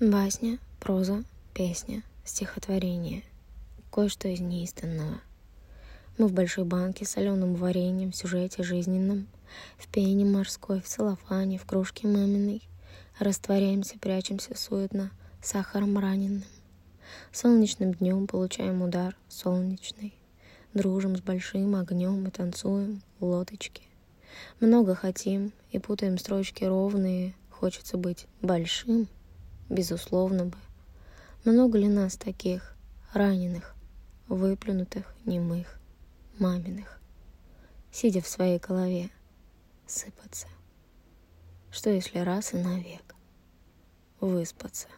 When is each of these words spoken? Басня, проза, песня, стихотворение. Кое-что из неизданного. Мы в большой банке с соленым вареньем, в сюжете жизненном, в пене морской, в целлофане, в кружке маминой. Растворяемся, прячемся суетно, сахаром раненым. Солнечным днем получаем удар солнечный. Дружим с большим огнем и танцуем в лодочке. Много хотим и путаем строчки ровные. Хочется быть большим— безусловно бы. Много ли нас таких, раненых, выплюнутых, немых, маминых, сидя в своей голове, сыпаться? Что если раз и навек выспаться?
Басня, 0.00 0.58
проза, 0.78 1.24
песня, 1.52 2.02
стихотворение. 2.24 3.22
Кое-что 3.92 4.28
из 4.28 4.40
неизданного. 4.40 5.20
Мы 6.16 6.26
в 6.26 6.32
большой 6.32 6.64
банке 6.64 7.04
с 7.04 7.10
соленым 7.10 7.54
вареньем, 7.54 8.10
в 8.10 8.16
сюжете 8.16 8.62
жизненном, 8.62 9.26
в 9.76 9.88
пене 9.88 10.24
морской, 10.24 10.80
в 10.80 10.86
целлофане, 10.86 11.58
в 11.58 11.66
кружке 11.66 12.06
маминой. 12.06 12.62
Растворяемся, 13.18 13.98
прячемся 13.98 14.56
суетно, 14.56 15.10
сахаром 15.42 15.98
раненым. 15.98 16.44
Солнечным 17.30 17.92
днем 17.92 18.26
получаем 18.26 18.80
удар 18.80 19.14
солнечный. 19.28 20.14
Дружим 20.72 21.14
с 21.14 21.20
большим 21.20 21.76
огнем 21.76 22.26
и 22.26 22.30
танцуем 22.30 23.02
в 23.18 23.26
лодочке. 23.26 23.82
Много 24.60 24.94
хотим 24.94 25.52
и 25.72 25.78
путаем 25.78 26.16
строчки 26.16 26.64
ровные. 26.64 27.34
Хочется 27.50 27.98
быть 27.98 28.26
большим— 28.40 29.06
безусловно 29.70 30.46
бы. 30.46 30.58
Много 31.44 31.78
ли 31.78 31.88
нас 31.88 32.16
таких, 32.16 32.76
раненых, 33.14 33.74
выплюнутых, 34.28 35.14
немых, 35.24 35.80
маминых, 36.38 37.00
сидя 37.90 38.20
в 38.20 38.28
своей 38.28 38.58
голове, 38.58 39.08
сыпаться? 39.86 40.48
Что 41.70 41.88
если 41.88 42.18
раз 42.18 42.52
и 42.52 42.58
навек 42.58 43.14
выспаться? 44.20 44.88